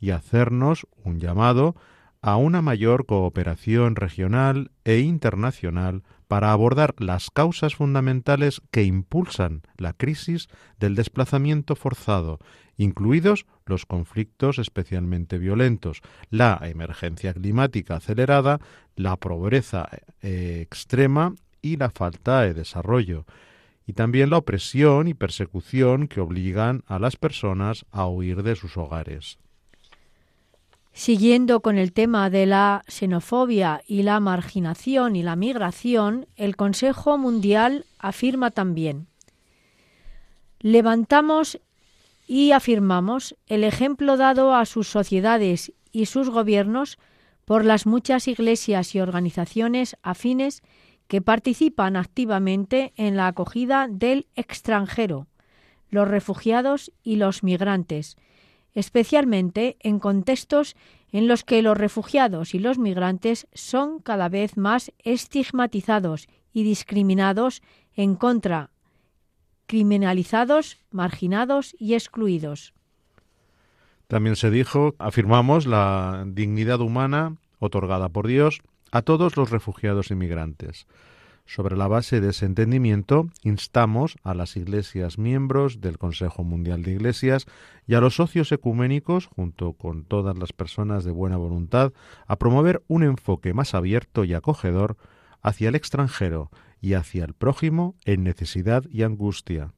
[0.00, 1.76] y hacernos un llamado
[2.20, 9.92] a una mayor cooperación regional e internacional para abordar las causas fundamentales que impulsan la
[9.92, 12.38] crisis del desplazamiento forzado,
[12.76, 16.00] incluidos los conflictos especialmente violentos,
[16.30, 18.60] la emergencia climática acelerada,
[18.94, 19.88] la pobreza
[20.22, 23.24] eh, extrema y la falta de desarrollo,
[23.86, 28.76] y también la opresión y persecución que obligan a las personas a huir de sus
[28.76, 29.38] hogares.
[30.98, 37.16] Siguiendo con el tema de la xenofobia y la marginación y la migración, el Consejo
[37.16, 39.06] Mundial afirma también,
[40.58, 41.60] levantamos
[42.26, 46.98] y afirmamos el ejemplo dado a sus sociedades y sus gobiernos
[47.44, 50.64] por las muchas iglesias y organizaciones afines
[51.06, 55.28] que participan activamente en la acogida del extranjero,
[55.90, 58.16] los refugiados y los migrantes,
[58.74, 60.76] especialmente en contextos
[61.10, 67.62] en los que los refugiados y los migrantes son cada vez más estigmatizados y discriminados
[67.94, 68.70] en contra,
[69.66, 72.74] criminalizados, marginados y excluidos.
[74.06, 80.14] También se dijo, afirmamos la dignidad humana otorgada por Dios a todos los refugiados y
[80.14, 80.86] migrantes.
[81.48, 86.92] Sobre la base de ese entendimiento, instamos a las iglesias miembros del Consejo Mundial de
[86.92, 87.46] Iglesias
[87.86, 91.94] y a los socios ecuménicos, junto con todas las personas de buena voluntad,
[92.26, 94.98] a promover un enfoque más abierto y acogedor
[95.40, 96.50] hacia el extranjero
[96.82, 99.72] y hacia el prójimo en necesidad y angustia.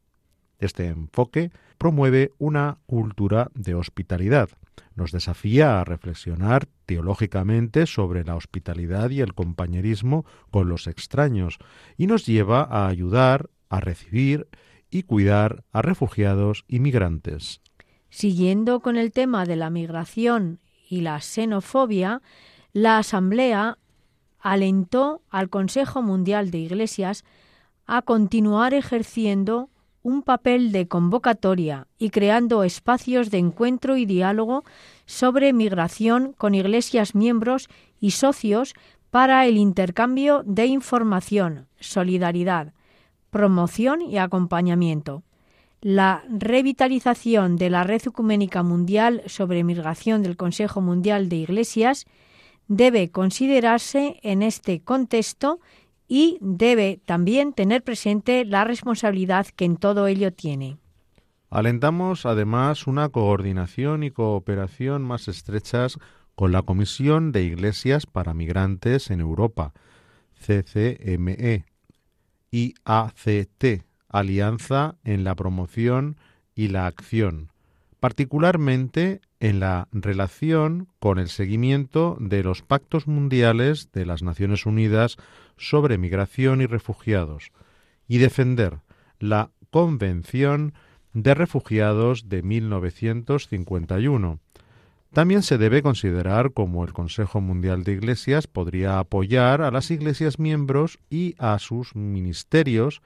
[0.59, 4.51] Este enfoque promueve una cultura de hospitalidad,
[4.97, 11.59] nos desafía a reflexionar teológicamente sobre la hospitalidad y el compañerismo con los extraños
[11.97, 14.49] y nos lleva a ayudar a recibir
[14.91, 17.61] y cuidar a refugiados y migrantes.
[18.09, 22.23] Siguiendo con el tema de la migración y la xenofobia,
[22.73, 23.79] la Asamblea
[24.41, 27.25] alentó al Consejo Mundial de Iglesias
[27.87, 29.71] a continuar ejerciendo
[30.03, 34.65] un papel de convocatoria y creando espacios de encuentro y diálogo
[35.07, 37.69] sobre migración con iglesias miembros
[38.01, 38.75] y socios
[39.11, 42.73] para el intercambio de información, solidaridad,
[43.31, 45.23] promoción y acompañamiento.
[45.83, 52.07] La revitalización de la Red Ecuménica Mundial sobre Migración del Consejo Mundial de Iglesias
[52.69, 55.59] debe considerarse en este contexto
[56.13, 60.77] y debe también tener presente la responsabilidad que en todo ello tiene.
[61.51, 65.99] Alentamos además una coordinación y cooperación más estrechas
[66.35, 69.73] con la Comisión de Iglesias para Migrantes en Europa,
[70.35, 71.65] CCME,
[72.51, 76.17] y ACT, Alianza en la Promoción
[76.57, 77.53] y la Acción,
[78.01, 85.17] particularmente en la relación con el seguimiento de los pactos mundiales de las Naciones Unidas
[85.57, 87.51] sobre migración y refugiados
[88.07, 88.81] y defender
[89.19, 90.75] la Convención
[91.13, 94.39] de Refugiados de 1951.
[95.13, 100.39] También se debe considerar cómo el Consejo Mundial de Iglesias podría apoyar a las iglesias
[100.39, 103.03] miembros y a sus ministerios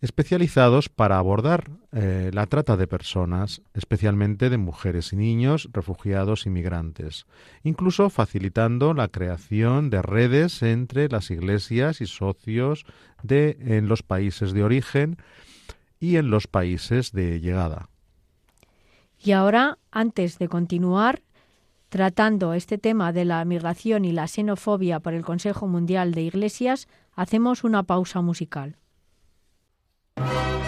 [0.00, 6.50] especializados para abordar eh, la trata de personas, especialmente de mujeres y niños, refugiados y
[6.50, 7.26] migrantes,
[7.64, 12.86] incluso facilitando la creación de redes entre las iglesias y socios
[13.28, 15.16] en los países de origen
[15.98, 17.88] y en los países de llegada.
[19.18, 21.22] Y ahora, antes de continuar
[21.88, 26.86] tratando este tema de la migración y la xenofobia por el Consejo Mundial de Iglesias,
[27.14, 28.76] hacemos una pausa musical.
[30.18, 30.67] Bye.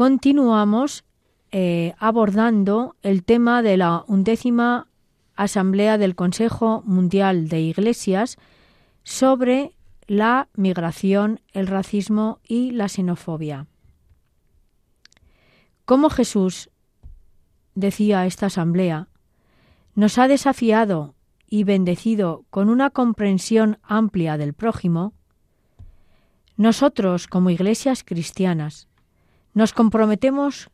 [0.00, 1.04] continuamos
[1.50, 4.88] eh, abordando el tema de la undécima
[5.36, 8.38] Asamblea del Consejo Mundial de Iglesias
[9.02, 9.74] sobre
[10.06, 13.66] la migración, el racismo y la xenofobia.
[15.84, 16.70] Como Jesús,
[17.74, 19.08] decía esta asamblea,
[19.94, 21.14] nos ha desafiado
[21.46, 25.12] y bendecido con una comprensión amplia del prójimo,
[26.56, 28.88] nosotros como iglesias cristianas
[29.54, 30.70] nos comprometemos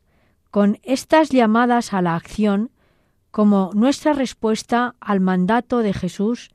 [0.51, 2.71] con estas llamadas a la acción
[3.31, 6.51] como nuestra respuesta al mandato de Jesús,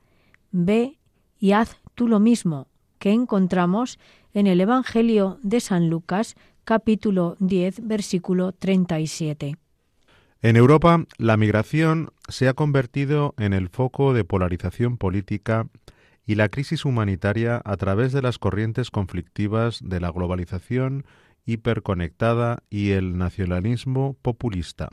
[0.50, 0.98] ve
[1.38, 2.66] y haz tú lo mismo,
[2.98, 3.98] que encontramos
[4.34, 9.56] en el Evangelio de San Lucas, capítulo 10, versículo 37.
[10.40, 15.68] En Europa, la migración se ha convertido en el foco de polarización política
[16.26, 21.04] y la crisis humanitaria a través de las corrientes conflictivas de la globalización
[21.44, 24.90] hiperconectada y el nacionalismo populista.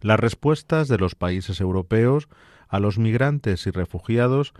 [0.00, 2.28] Las respuestas de los países europeos
[2.68, 4.54] a los migrantes y refugiados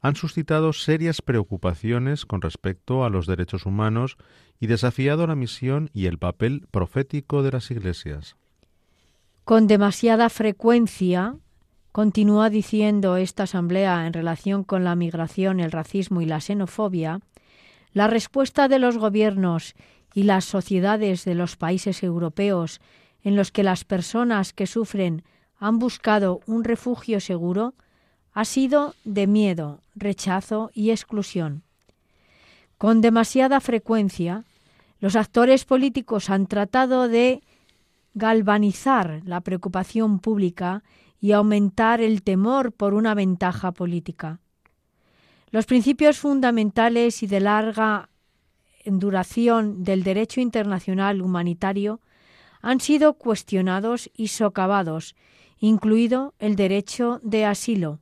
[0.00, 4.16] han suscitado serias preocupaciones con respecto a los derechos humanos
[4.60, 8.36] y desafiado la misión y el papel profético de las iglesias.
[9.44, 11.36] Con demasiada frecuencia,
[11.92, 17.20] continúa diciendo esta Asamblea en relación con la migración, el racismo y la xenofobia,
[17.92, 19.74] la respuesta de los gobiernos
[20.16, 22.80] y las sociedades de los países europeos
[23.22, 25.24] en los que las personas que sufren
[25.58, 27.74] han buscado un refugio seguro
[28.32, 31.64] ha sido de miedo, rechazo y exclusión.
[32.78, 34.44] Con demasiada frecuencia,
[35.00, 37.42] los actores políticos han tratado de
[38.14, 40.82] galvanizar la preocupación pública
[41.20, 44.40] y aumentar el temor por una ventaja política.
[45.50, 48.08] Los principios fundamentales y de larga
[48.86, 52.00] duración del derecho internacional humanitario
[52.62, 55.14] han sido cuestionados y socavados,
[55.58, 58.00] incluido el derecho de asilo,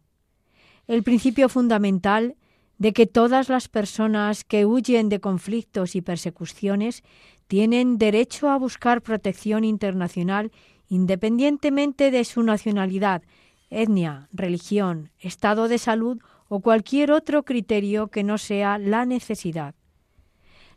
[0.87, 2.37] el principio fundamental
[2.79, 7.03] de que todas las personas que huyen de conflictos y persecuciones
[7.47, 10.51] tienen derecho a buscar protección internacional
[10.89, 13.23] independientemente de su nacionalidad,
[13.71, 16.19] etnia, religión, estado de salud
[16.49, 19.75] o cualquier otro criterio que no sea la necesidad.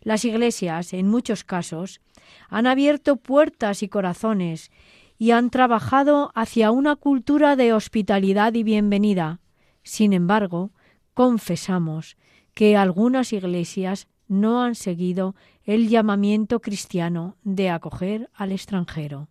[0.08, 2.00] Las iglesias, en muchos casos,
[2.48, 4.72] han abierto puertas y corazones
[5.18, 9.42] y han trabajado hacia una cultura de hospitalidad y bienvenida,
[9.84, 10.72] sin embargo,
[11.14, 12.16] confesamos
[12.54, 15.36] que algunas iglesias no han seguido
[15.66, 19.28] el llamamiento cristiano de acoger al extranjero.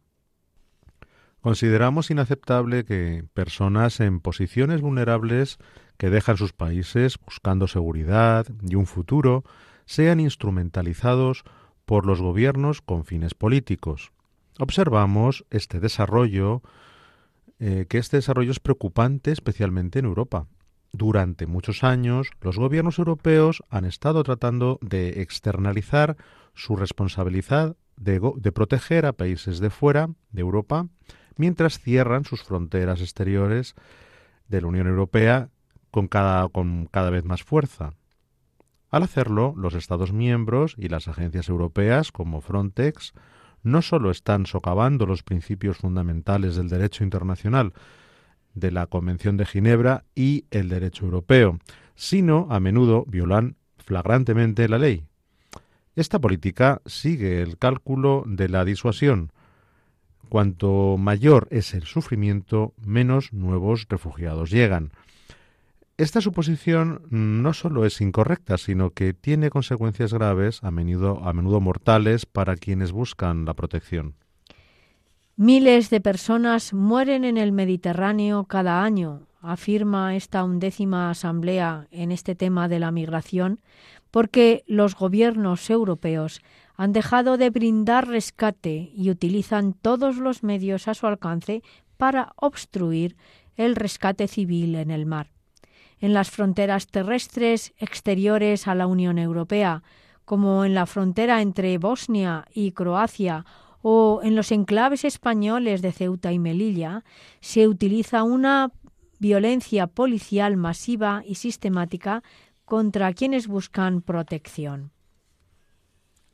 [1.41, 5.57] Consideramos inaceptable que personas en posiciones vulnerables
[5.97, 9.43] que dejan sus países buscando seguridad y un futuro
[9.87, 11.45] sean instrumentalizados
[11.85, 14.13] por los gobiernos con fines políticos.
[14.59, 16.63] Observamos este desarrollo
[17.59, 20.47] eh, que este desarrollo es preocupante especialmente en Europa.
[20.93, 26.17] Durante muchos años, los gobiernos europeos han estado tratando de externalizar
[26.55, 28.21] su responsabilidad de,
[28.53, 30.89] proteger a países de fuera de Europa,
[31.37, 33.75] mientras cierran sus fronteras exteriores
[34.49, 35.51] de la Unión Europea
[35.91, 37.95] con cada vez más fuerza.
[38.91, 43.13] Al hacerlo, los Estados miembros y las agencias europeas, como Frontex,
[43.63, 47.73] no solo están socavando los principios fundamentales del derecho internacional,
[48.55, 51.59] de la Convención de Ginebra y el derecho europeo,
[51.95, 55.05] sino a menudo violan flagrantemente la ley.
[55.95, 59.33] Esta política sigue el cálculo de la disuasión.
[60.29, 64.93] Cuanto mayor es el sufrimiento, menos nuevos refugiados llegan.
[65.99, 71.63] Esta suposición no solo es incorrecta, sino que tiene consecuencias graves, a menudo, a menudo
[71.63, 74.15] mortales, para quienes buscan la protección.
[75.37, 82.35] Miles de personas mueren en el Mediterráneo cada año, afirma esta undécima asamblea en este
[82.35, 83.61] tema de la migración,
[84.11, 86.43] porque los gobiernos europeos
[86.75, 91.63] han dejado de brindar rescate y utilizan todos los medios a su alcance
[91.97, 93.17] para obstruir
[93.57, 95.36] el rescate civil en el mar
[96.01, 99.83] en las fronteras terrestres exteriores a la Unión Europea,
[100.25, 103.45] como en la frontera entre Bosnia y Croacia
[103.83, 107.05] o en los enclaves españoles de Ceuta y Melilla,
[107.41, 108.73] se utiliza una
[109.19, 112.23] violencia policial masiva y sistemática
[112.65, 114.91] contra quienes buscan protección.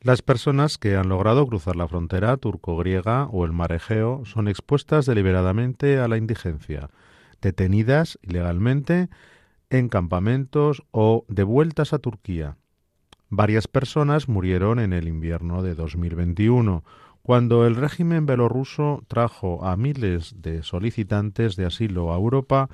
[0.00, 5.06] Las personas que han logrado cruzar la frontera turco-griega o el mar Egeo son expuestas
[5.06, 6.90] deliberadamente a la indigencia,
[7.40, 9.10] detenidas ilegalmente
[9.72, 12.58] en campamentos o devueltas a Turquía.
[13.30, 16.84] Varias personas murieron en el invierno de 2021,
[17.22, 22.68] cuando el régimen belorruso trajo a miles de solicitantes de asilo a Europa,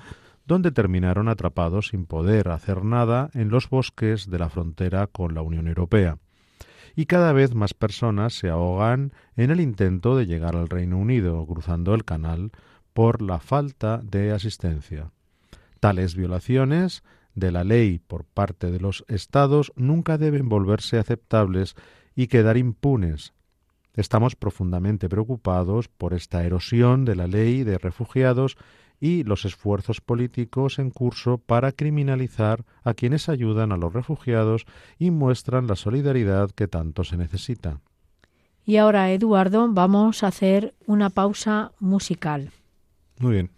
[0.44, 5.42] donde terminaron atrapados sin poder hacer nada en los bosques de la frontera con la
[5.42, 6.18] Unión Europea
[6.96, 11.46] y cada vez más personas se ahogan en el intento de llegar al Reino Unido
[11.46, 12.50] cruzando el canal
[12.92, 15.12] por la falta de asistencia.
[15.80, 17.02] Tales violaciones
[17.34, 21.76] de la ley por parte de los Estados nunca deben volverse aceptables
[22.14, 23.32] y quedar impunes.
[23.94, 28.56] Estamos profundamente preocupados por esta erosión de la ley de refugiados
[29.00, 34.66] y los esfuerzos políticos en curso para criminalizar a quienes ayudan a los refugiados
[34.98, 37.80] y muestran la solidaridad que tanto se necesita.
[38.64, 42.50] Y ahora, Eduardo, vamos a hacer una pausa musical.
[43.18, 43.57] Muy bien.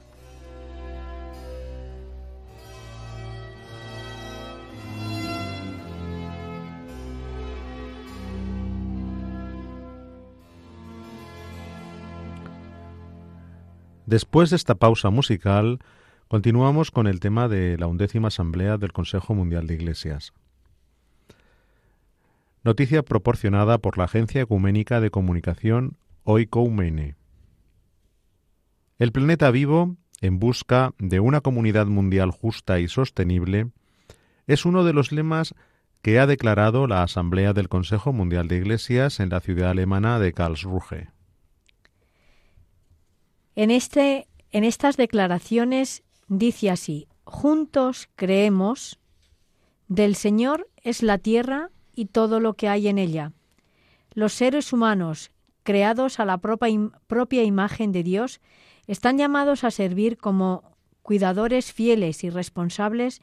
[14.11, 15.79] Después de esta pausa musical,
[16.27, 20.33] continuamos con el tema de la undécima Asamblea del Consejo Mundial de Iglesias.
[22.65, 25.95] Noticia proporcionada por la Agencia Ecuménica de Comunicación
[26.25, 27.15] Oikoumene.
[28.99, 33.69] El planeta vivo, en busca de una comunidad mundial justa y sostenible,
[34.45, 35.55] es uno de los lemas
[36.01, 40.33] que ha declarado la Asamblea del Consejo Mundial de Iglesias en la ciudad alemana de
[40.33, 41.20] Karlsruhe.
[43.55, 48.99] En, este, en estas declaraciones dice así, juntos creemos,
[49.87, 53.33] del Señor es la tierra y todo lo que hay en ella.
[54.13, 55.31] Los seres humanos,
[55.63, 58.39] creados a la propia, propia imagen de Dios,
[58.87, 60.63] están llamados a servir como
[61.01, 63.21] cuidadores fieles y responsables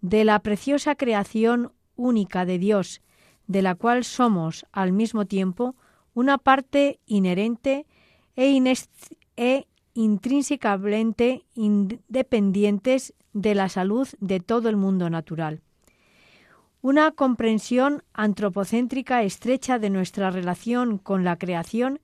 [0.00, 3.02] de la preciosa creación única de Dios,
[3.46, 5.76] de la cual somos al mismo tiempo
[6.14, 7.86] una parte inherente
[8.36, 8.48] e,
[9.36, 15.62] e intrínsecamente independientes de la salud de todo el mundo natural.
[16.82, 22.00] Una comprensión antropocéntrica estrecha de nuestra relación con la creación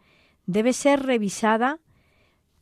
[0.47, 1.79] debe ser revisada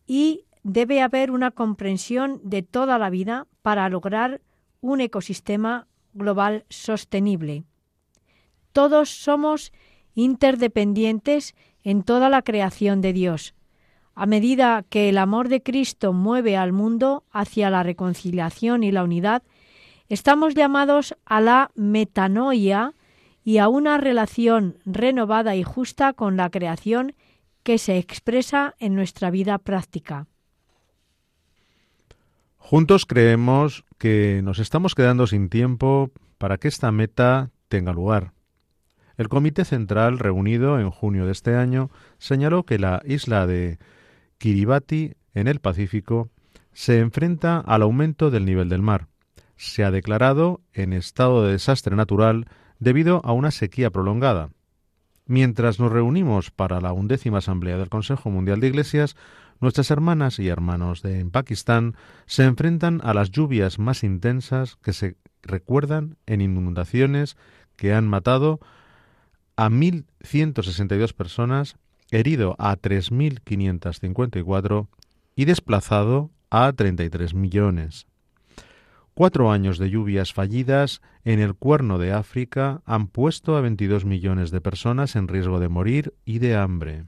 [0.06, 4.40] y debe haber una comprensión de toda la vida para lograr
[4.80, 7.64] un ecosistema global sostenible.
[8.72, 9.72] Todos somos
[10.14, 13.54] interdependientes en toda la creación de Dios.
[14.20, 19.02] A medida que el amor de Cristo mueve al mundo hacia la reconciliación y la
[19.02, 19.42] unidad,
[20.10, 22.92] estamos llamados a la metanoia
[23.44, 27.14] y a una relación renovada y justa con la creación
[27.62, 30.26] que se expresa en nuestra vida práctica.
[32.58, 38.32] Juntos creemos que nos estamos quedando sin tiempo para que esta meta tenga lugar.
[39.16, 43.78] El Comité Central, reunido en junio de este año, señaló que la isla de
[44.40, 46.30] Kiribati, en el Pacífico,
[46.72, 49.06] se enfrenta al aumento del nivel del mar.
[49.56, 52.48] Se ha declarado en estado de desastre natural
[52.80, 54.50] debido a una sequía prolongada.
[55.26, 59.14] Mientras nos reunimos para la undécima Asamblea del Consejo Mundial de Iglesias,
[59.60, 64.94] Nuestras hermanas y hermanos de en Pakistán se enfrentan a las lluvias más intensas que
[64.94, 67.36] se recuerdan en inundaciones
[67.76, 68.58] que han matado
[69.56, 71.76] a 1.162 personas,
[72.10, 74.88] herido a 3.554
[75.36, 78.06] y desplazado a 33 millones.
[79.14, 84.50] Cuatro años de lluvias fallidas en el cuerno de África han puesto a 22 millones
[84.50, 87.04] de personas en riesgo de morir y de hambre.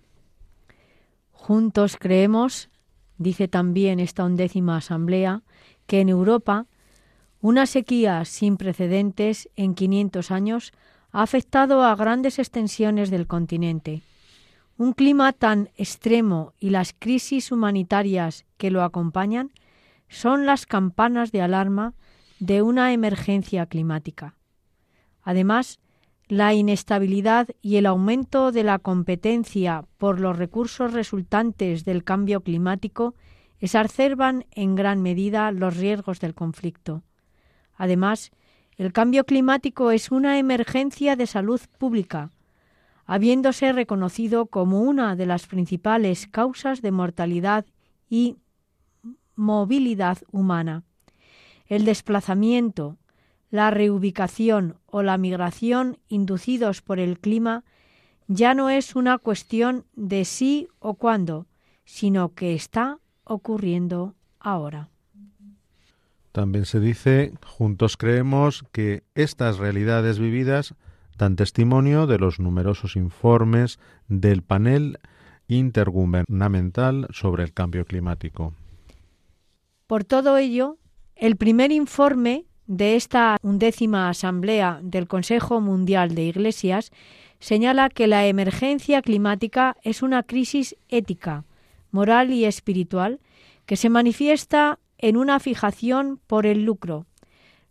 [1.30, 2.70] Juntos creemos,
[3.18, 5.42] dice también esta undécima asamblea,
[5.86, 6.66] que en Europa
[7.40, 10.72] una sequía sin precedentes en 500 años
[11.10, 14.02] ha afectado a grandes extensiones del continente.
[14.76, 19.52] Un clima tan extremo y las crisis humanitarias que lo acompañan
[20.08, 21.94] son las campanas de alarma
[22.38, 24.34] de una emergencia climática.
[25.22, 25.78] Además,
[26.28, 33.14] la inestabilidad y el aumento de la competencia por los recursos resultantes del cambio climático
[33.60, 37.02] exacerban en gran medida los riesgos del conflicto.
[37.74, 38.30] Además,
[38.76, 42.30] el cambio climático es una emergencia de salud pública,
[43.06, 47.66] habiéndose reconocido como una de las principales causas de mortalidad
[48.08, 48.36] y
[49.34, 50.84] movilidad humana.
[51.66, 52.98] El desplazamiento,
[53.50, 57.64] la reubicación o la migración inducidos por el clima
[58.28, 61.46] ya no es una cuestión de sí o cuándo,
[61.84, 64.88] sino que está ocurriendo ahora.
[66.32, 70.74] También se dice, juntos creemos que estas realidades vividas
[71.30, 74.98] testimonio de los numerosos informes del panel
[75.48, 78.54] intergubernamental sobre el cambio climático.
[79.86, 80.78] Por todo ello,
[81.16, 86.90] el primer informe de esta undécima asamblea del Consejo Mundial de Iglesias
[87.40, 91.44] señala que la emergencia climática es una crisis ética,
[91.90, 93.20] moral y espiritual
[93.66, 97.06] que se manifiesta en una fijación por el lucro.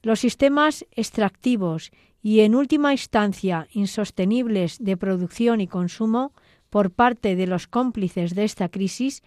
[0.04, 1.92] Los sistemas extractivos
[2.22, 6.34] y, en última instancia, insostenibles de producción y consumo
[6.70, 9.24] por parte de los cómplices de esta crisis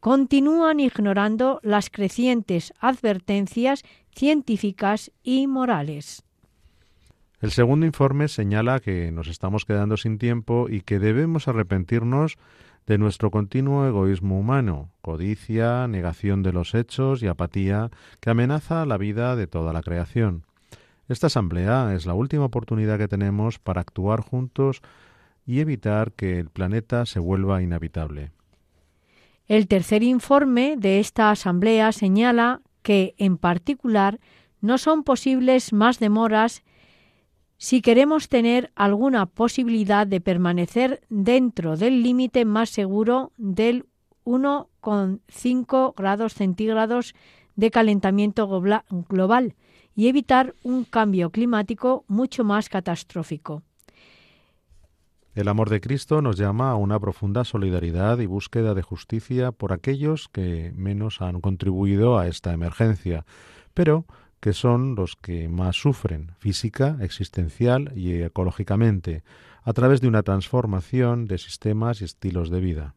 [0.00, 3.82] continúan ignorando las crecientes advertencias
[4.14, 6.22] científicas y morales.
[7.40, 12.36] El segundo informe señala que nos estamos quedando sin tiempo y que debemos arrepentirnos
[12.86, 17.90] de nuestro continuo egoísmo humano, codicia, negación de los hechos y apatía
[18.20, 20.44] que amenaza la vida de toda la creación.
[21.08, 24.80] Esta asamblea es la última oportunidad que tenemos para actuar juntos
[25.46, 28.32] y evitar que el planeta se vuelva inhabitable.
[29.46, 34.18] El tercer informe de esta asamblea señala que, en particular,
[34.62, 36.62] no son posibles más demoras
[37.58, 43.86] si queremos tener alguna posibilidad de permanecer dentro del límite más seguro del
[44.24, 47.14] 1,5 grados centígrados
[47.56, 48.48] de calentamiento
[49.08, 49.54] global
[49.94, 53.62] y evitar un cambio climático mucho más catastrófico.
[55.34, 59.72] El amor de Cristo nos llama a una profunda solidaridad y búsqueda de justicia por
[59.72, 63.26] aquellos que menos han contribuido a esta emergencia,
[63.74, 64.06] pero
[64.38, 69.24] que son los que más sufren física, existencial y ecológicamente,
[69.64, 72.94] a través de una transformación de sistemas y estilos de vida.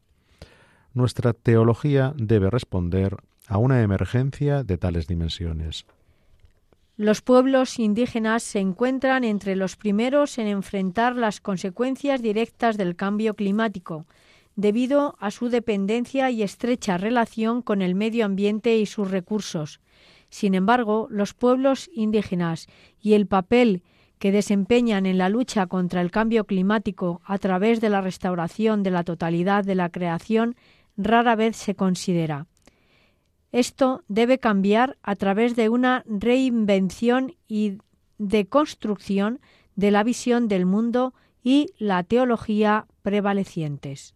[0.93, 3.17] Nuestra teología debe responder
[3.47, 5.85] a una emergencia de tales dimensiones.
[6.99, 13.35] Los pueblos indígenas se encuentran entre los primeros en enfrentar las consecuencias directas del cambio
[13.35, 14.07] climático,
[14.55, 19.79] debido a su dependencia y estrecha relación con el medio ambiente y sus recursos.
[20.31, 22.65] Sin embargo, los pueblos indígenas
[22.99, 23.83] y el papel
[24.17, 28.89] que desempeñan en la lucha contra el cambio climático a través de la restauración de
[28.89, 30.55] la totalidad de la creación
[30.97, 32.47] rara vez se considera.
[33.51, 37.77] Esto debe cambiar a través de una reinvención y
[38.17, 39.39] de construcción
[39.75, 44.15] de la visión del mundo y la teología prevalecientes.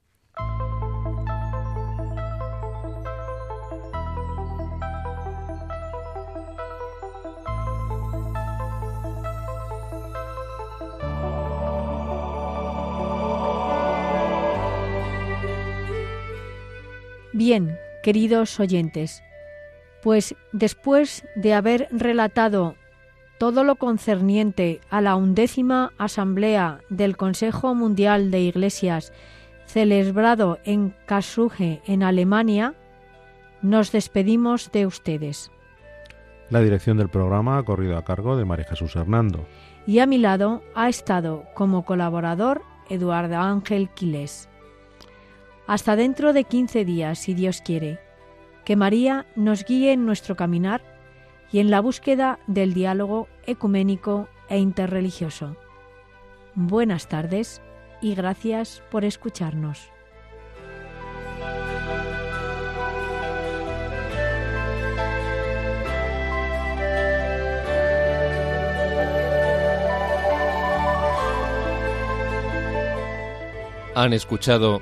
[17.43, 19.23] Bien, queridos oyentes,
[20.03, 22.75] pues después de haber relatado
[23.39, 29.11] todo lo concerniente a la undécima Asamblea del Consejo Mundial de Iglesias
[29.65, 32.75] celebrado en Karlsruhe, en Alemania,
[33.63, 35.49] nos despedimos de ustedes.
[36.51, 39.47] La dirección del programa ha corrido a cargo de María Jesús Hernando.
[39.87, 44.50] Y a mi lado ha estado como colaborador Eduardo Ángel Quiles.
[45.71, 47.97] Hasta dentro de 15 días, si Dios quiere.
[48.65, 50.81] Que María nos guíe en nuestro caminar
[51.49, 55.55] y en la búsqueda del diálogo ecuménico e interreligioso.
[56.55, 57.61] Buenas tardes
[58.01, 59.89] y gracias por escucharnos.
[73.95, 74.81] Han escuchado